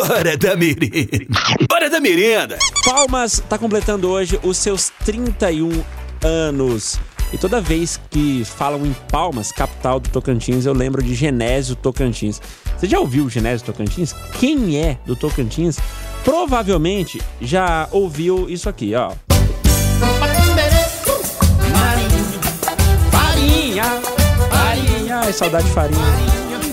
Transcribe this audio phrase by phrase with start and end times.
[0.00, 1.26] Hora da merenda.
[1.70, 2.58] Hora da merenda.
[2.84, 5.84] Palmas tá completando hoje os seus 31
[6.24, 6.98] anos.
[7.32, 12.40] E toda vez que falam em Palmas, capital do Tocantins, eu lembro de Genésio Tocantins.
[12.78, 14.14] Você já ouviu Genésio Tocantins?
[14.38, 15.78] Quem é do Tocantins?
[16.24, 19.12] Provavelmente já ouviu isso aqui, ó.
[23.10, 23.84] Farinha,
[24.50, 26.00] farinha, ai, saudade de farinha.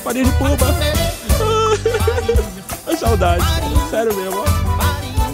[0.01, 1.16] Farinha de puba.
[3.17, 3.43] Saudade,
[3.89, 4.39] sério mesmo.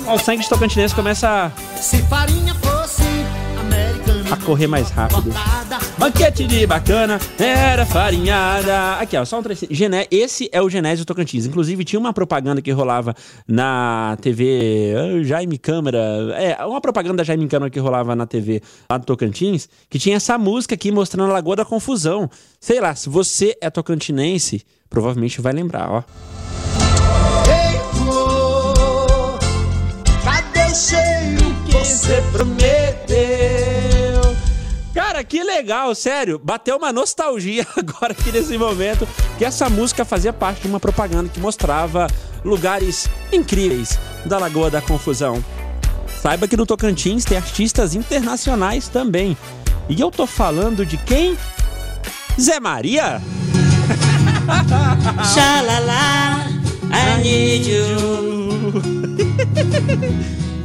[0.08, 0.12] ó.
[0.14, 1.52] Ó, o sangue de Tocantinense começa
[3.59, 5.34] americana, a correr mais rápido.
[5.98, 8.94] Banquete de bacana, era farinhada.
[9.02, 9.76] Aqui, ó, só um trecinho.
[9.76, 11.46] Gené, esse é o Genésio Tocantins.
[11.46, 13.14] Inclusive, tinha uma propaganda que rolava
[13.46, 16.00] na TV ah, Jaime Câmara.
[16.38, 20.16] É, uma propaganda da Jaime Câmara que rolava na TV lá do Tocantins, que tinha
[20.16, 22.30] essa música aqui mostrando a Lagoa da Confusão.
[22.62, 26.04] Sei lá, se você é tocantinense, provavelmente vai lembrar, ó.
[35.64, 36.38] Legal, sério.
[36.44, 41.30] Bateu uma nostalgia agora aqui nesse momento que essa música fazia parte de uma propaganda
[41.30, 42.08] que mostrava
[42.44, 45.42] lugares incríveis da Lagoa da Confusão.
[46.22, 49.38] Saiba que no Tocantins tem artistas internacionais também.
[49.88, 51.38] E eu tô falando de quem?
[52.39, 53.22] Zé Maria?
[55.33, 56.44] Shalala,
[56.92, 58.73] I need you.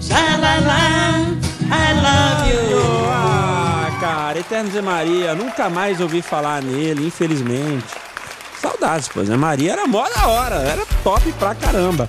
[0.01, 1.39] Shalala,
[1.71, 2.68] I love you.
[4.49, 7.85] Eterno Zé Maria, nunca mais ouvi falar nele, infelizmente.
[8.59, 9.23] Saudades, pô.
[9.23, 12.09] Zé Maria era mó da hora, era top pra caramba.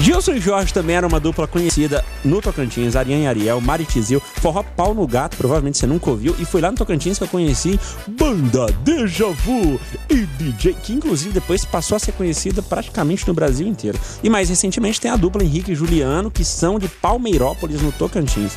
[0.00, 4.20] Gilson e Jorge também era uma dupla conhecida no Tocantins, Ariane e Ariel, Mari Tizil,
[4.40, 7.28] Forró Pau no Gato, provavelmente você nunca ouviu, e foi lá no Tocantins que eu
[7.28, 7.78] conheci
[8.08, 9.78] Banda Deja Vu
[10.08, 13.98] e DJ, que inclusive depois passou a ser conhecida praticamente no Brasil inteiro.
[14.22, 18.56] E mais recentemente tem a dupla Henrique e Juliano, que são de Palmeirópolis, no Tocantins.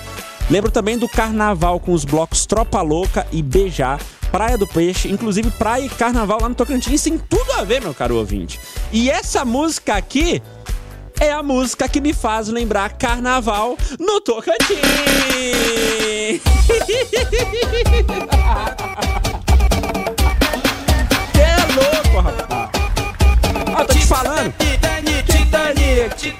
[0.49, 3.99] Lembro também do carnaval com os blocos Tropa Louca e Beijar,
[4.31, 7.93] Praia do Peixe, inclusive praia e carnaval lá no Tocantins tem tudo a ver, meu
[7.93, 8.59] caro ouvinte.
[8.92, 10.43] E essa música aqui
[11.20, 14.81] é a música que me faz lembrar carnaval no Tocantins.
[21.31, 22.70] Que é louco, rapaz.
[23.87, 24.53] Tô te falando.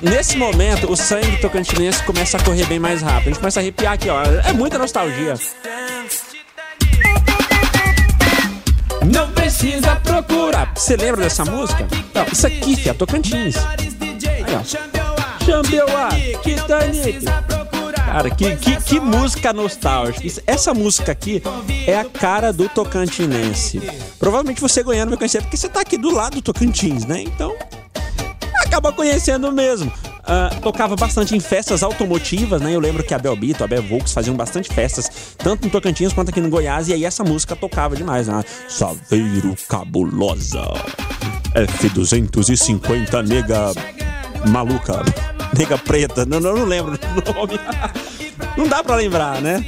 [0.02, 3.28] Nesse momento, o sangue tocantinense começa a correr bem mais rápido.
[3.28, 4.22] A gente começa a arrepiar aqui, ó.
[4.24, 5.36] É muita nostalgia.
[9.12, 10.72] Não precisa procurar.
[10.76, 11.88] Você lembra dessa música?
[12.14, 13.56] Não, isso aqui, é Tocantins.
[13.58, 15.46] Aí, ó.
[15.46, 16.10] Chambeuá,
[16.42, 17.26] Titanic.
[17.96, 20.26] Cara, que, que, que música nostálgica.
[20.26, 21.44] Isso- essa música aqui
[21.86, 23.82] é a cara do Tocantinense.
[24.18, 27.22] Provavelmente você goiano vai conhecer, porque você tá aqui do lado do Tocantins, né?
[27.22, 27.54] Então,
[28.76, 29.92] acaba conhecendo mesmo.
[30.26, 32.76] Ah, tocava bastante em festas automotivas, né?
[32.76, 36.12] Eu lembro que a Bel Bito, a Bel Volks faziam bastante festas, tanto no Tocantins
[36.12, 38.44] quanto aqui no Goiás, e aí essa música tocava demais, né?
[38.68, 40.66] Saveiro Cabulosa.
[41.56, 43.72] F250 Nega
[44.50, 45.04] Maluca.
[45.58, 46.26] Nega Preta.
[46.26, 47.60] Não, não, não lembro o nome.
[48.58, 49.64] Não dá pra lembrar, né?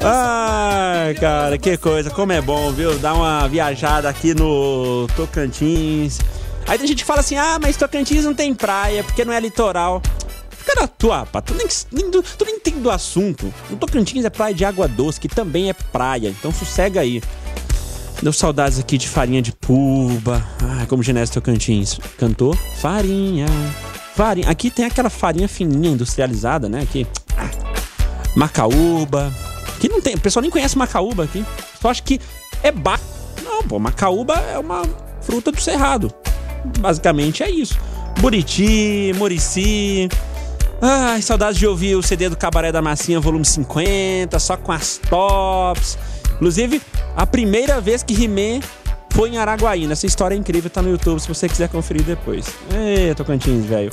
[0.00, 2.98] Ai, cara, que coisa, como é bom, viu?
[2.98, 6.18] Dar uma viajada aqui no Tocantins.
[6.68, 10.02] Aí tem gente fala assim: ah, mas Tocantins não tem praia, porque não é litoral.
[10.50, 11.40] Fica na tua, pá.
[11.40, 13.52] Tu nem, nem, tu nem entende do assunto.
[13.70, 16.28] No Tocantins é praia de água doce, que também é praia.
[16.28, 17.22] Então sossega aí.
[18.22, 20.44] Deu saudades aqui de farinha de puba.
[20.62, 22.54] Ah, como Genésio Tocantins cantou.
[22.80, 23.46] Farinha.
[24.14, 24.50] Farinha.
[24.50, 26.82] Aqui tem aquela farinha fininha, industrializada, né?
[26.82, 27.06] Aqui.
[28.36, 29.32] Macaúba.
[29.80, 30.16] Que não tem.
[30.16, 31.42] O pessoal nem conhece macaúba aqui.
[31.80, 32.20] Só acha que
[32.62, 33.00] é ba.
[33.42, 33.78] Não, pô.
[33.78, 34.82] Macaúba é uma
[35.22, 36.12] fruta do cerrado.
[36.78, 37.78] Basicamente é isso.
[38.20, 40.08] Buriti, Murici.
[40.80, 44.98] Ai, saudades de ouvir o CD do Cabaré da Massinha, volume 50, só com as
[44.98, 45.98] tops.
[46.34, 46.80] Inclusive,
[47.16, 48.62] a primeira vez que rimei
[49.10, 49.92] foi em Araguaína.
[49.92, 52.46] Essa história é incrível, tá no YouTube se você quiser conferir depois.
[52.72, 53.90] Ê, Tocantins, velho.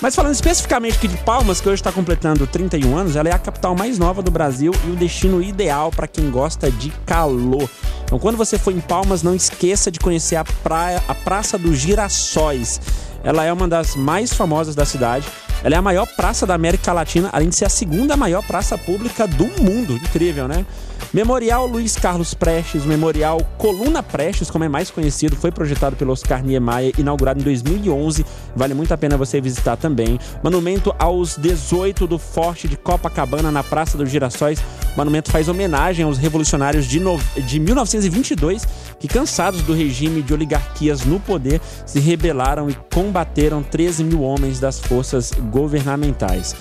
[0.00, 3.38] Mas falando especificamente aqui de Palmas, que hoje está completando 31 anos, ela é a
[3.38, 7.68] capital mais nova do Brasil e o destino ideal para quem gosta de calor.
[8.04, 11.78] Então, quando você for em Palmas, não esqueça de conhecer a praia, a Praça dos
[11.78, 12.80] Girassóis.
[13.22, 15.26] Ela é uma das mais famosas da cidade.
[15.64, 18.76] Ela é a maior praça da América Latina, além de ser a segunda maior praça
[18.76, 19.96] pública do mundo.
[19.96, 20.66] Incrível, né?
[21.10, 26.44] Memorial Luiz Carlos Prestes, Memorial Coluna Prestes, como é mais conhecido, foi projetado pelo Oscar
[26.44, 28.26] Niemeyer, inaugurado em 2011.
[28.54, 30.18] Vale muito a pena você visitar também.
[30.42, 34.58] Monumento aos 18 do Forte de Copacabana, na Praça dos Girassóis.
[34.58, 37.18] O monumento faz homenagem aos revolucionários de, no...
[37.46, 38.66] de 1922
[38.98, 44.60] que, cansados do regime de oligarquias no poder, se rebelaram e combateram 13 mil homens
[44.60, 46.54] das forças governamentais.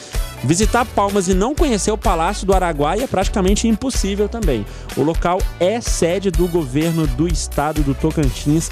[0.44, 4.65] Visitar Palmas e não conhecer o Palácio do Araguaia é praticamente impossível também.
[4.97, 8.69] O local é sede do governo do estado do Tocantins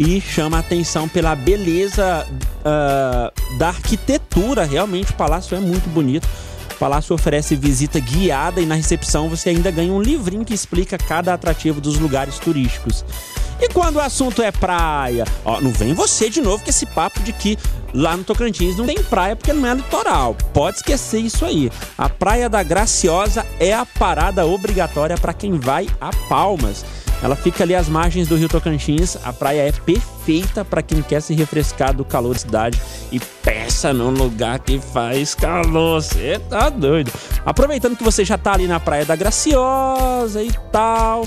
[0.00, 2.26] e chama atenção pela beleza
[2.60, 4.64] uh, da arquitetura.
[4.64, 6.26] Realmente, o palácio é muito bonito.
[6.80, 11.34] Palácio oferece visita guiada e na recepção você ainda ganha um livrinho que explica cada
[11.34, 13.04] atrativo dos lugares turísticos.
[13.60, 17.20] E quando o assunto é praia, ó, não vem você de novo com esse papo
[17.20, 17.58] de que
[17.92, 20.34] lá no Tocantins não tem praia porque não é litoral.
[20.54, 21.70] Pode esquecer isso aí.
[21.98, 26.82] A Praia da Graciosa é a parada obrigatória para quem vai a Palmas.
[27.22, 29.16] Ela fica ali às margens do Rio Tocantins.
[29.24, 32.80] A praia é perfeita para quem quer se refrescar do calor da cidade
[33.12, 36.02] e peça num lugar que faz calor.
[36.02, 37.12] Você tá doido.
[37.44, 41.26] Aproveitando que você já tá ali na Praia da Graciosa e tal,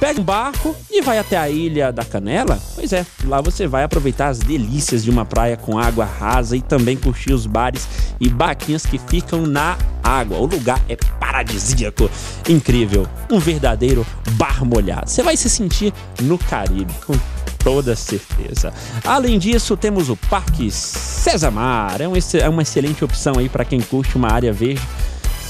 [0.00, 2.58] pega um barco e vai até a Ilha da Canela.
[2.74, 6.62] Pois é, lá você vai aproveitar as delícias de uma praia com água rasa e
[6.62, 7.86] também curtir os bares
[8.18, 10.38] e barquinhas que ficam na água.
[10.38, 12.10] O lugar é paradisíaco,
[12.48, 15.10] incrível, um verdadeiro bar molhado.
[15.10, 15.92] Você vai se sentir
[16.22, 17.14] no Caribe, com
[17.62, 18.72] toda certeza.
[19.04, 22.00] Além disso, temos o Parque Cesamar.
[22.00, 24.80] É, um, é uma excelente opção aí para quem curte uma área verde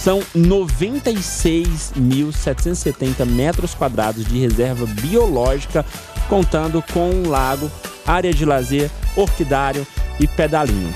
[0.02, 5.84] são 96.770 metros quadrados de reserva biológica,
[6.28, 7.70] contando com um lago,
[8.06, 9.86] área de lazer, orquidário
[10.18, 10.94] e pedalinho.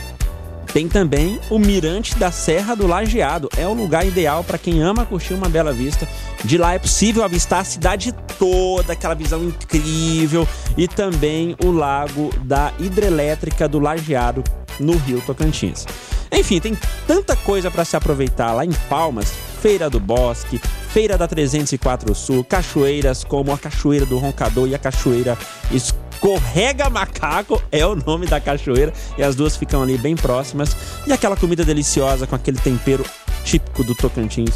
[0.72, 3.50] Tem também o Mirante da Serra do Lajeado.
[3.56, 6.08] É o lugar ideal para quem ama curtir uma bela vista.
[6.42, 12.30] De lá é possível avistar a cidade toda, aquela visão incrível, e também o lago
[12.42, 14.42] da hidrelétrica do Lajeado
[14.80, 15.86] no Rio Tocantins.
[16.34, 16.76] Enfim, tem
[17.06, 19.32] tanta coisa para se aproveitar lá em Palmas.
[19.62, 20.60] Feira do Bosque,
[20.90, 25.38] Feira da 304 Sul, cachoeiras como a Cachoeira do Roncador e a Cachoeira
[25.72, 30.76] Escorrega Macaco é o nome da cachoeira e as duas ficam ali bem próximas.
[31.06, 33.04] E aquela comida deliciosa com aquele tempero
[33.42, 34.54] típico do Tocantins.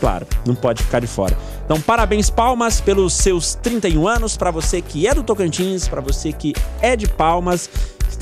[0.00, 1.38] Claro, não pode ficar de fora.
[1.64, 6.32] Então, parabéns, Palmas, pelos seus 31 anos, para você que é do Tocantins, para você
[6.32, 7.70] que é de Palmas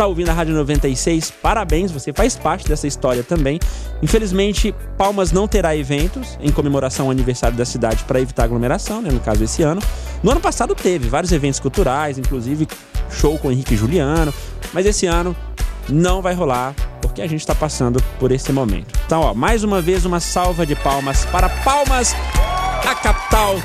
[0.00, 3.61] está ouvindo a Rádio 96, parabéns, você faz parte dessa história também.
[4.02, 9.11] Infelizmente, Palmas não terá eventos em comemoração ao aniversário da cidade para evitar aglomeração, né,
[9.11, 9.82] no caso esse ano.
[10.23, 12.67] No ano passado teve vários eventos culturais, inclusive
[13.11, 14.32] show com Henrique Juliano,
[14.73, 15.37] mas esse ano
[15.87, 18.99] não vai rolar porque a gente está passando por esse momento.
[19.05, 22.14] Então, ó, mais uma vez uma salva de palmas para Palmas,
[22.88, 23.56] a capital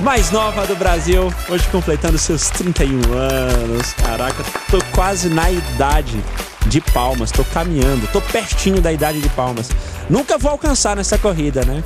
[0.00, 3.92] mais nova do Brasil, hoje completando seus 31 anos.
[3.94, 6.22] Caraca, tô quase na idade
[6.66, 9.70] de Palmas, tô caminhando, tô pertinho da idade de Palmas.
[10.08, 11.82] Nunca vou alcançar nessa corrida, né?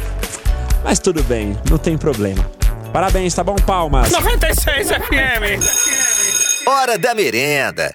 [0.83, 2.45] Mas tudo bem, não tem problema.
[2.93, 4.11] Parabéns, tá bom, Palmas?
[4.11, 6.67] 96 FM.
[6.67, 7.93] Hora da merenda.